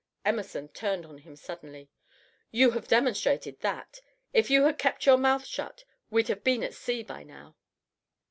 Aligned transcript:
Emerson 0.25 0.67
turned 0.67 1.05
on 1.05 1.19
him 1.19 1.35
suddenly. 1.35 1.87
"You 2.49 2.71
have 2.71 2.87
demonstrated 2.87 3.59
that. 3.59 3.99
If 4.33 4.49
you 4.49 4.63
had 4.63 4.79
kept 4.79 5.05
your 5.05 5.17
mouth 5.19 5.45
shut 5.45 5.85
we'd 6.09 6.27
have 6.29 6.43
been 6.43 6.63
at 6.63 6.73
sea 6.73 7.03
by 7.03 7.21
now." 7.21 7.55